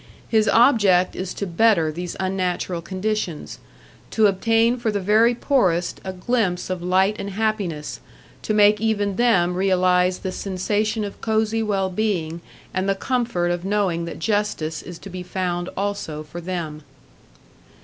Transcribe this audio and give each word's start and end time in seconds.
His 0.27 0.49
object 0.49 1.15
is 1.15 1.31
to 1.35 1.45
better 1.45 1.91
these 1.91 2.15
unnatural 2.19 2.81
conditions, 2.81 3.59
to 4.09 4.25
obtain 4.25 4.77
for 4.77 4.89
the 4.89 4.99
very 4.99 5.35
poorest 5.35 6.01
a 6.03 6.11
glimpse 6.11 6.71
of 6.71 6.81
light 6.81 7.17
and 7.19 7.29
happiness, 7.29 7.99
to 8.41 8.51
make 8.55 8.81
even 8.81 9.15
them 9.15 9.53
realise 9.53 10.17
the 10.17 10.31
sensation 10.31 11.03
of 11.03 11.21
cosy 11.21 11.61
well 11.61 11.91
being 11.91 12.41
and 12.73 12.89
the 12.89 12.95
comfort 12.95 13.49
of 13.51 13.63
knowing 13.63 14.05
that 14.05 14.17
justice 14.17 14.81
is 14.81 14.97
to 14.97 15.09
be 15.11 15.21
found 15.21 15.69
also 15.77 16.23
for 16.23 16.41
them. 16.41 16.81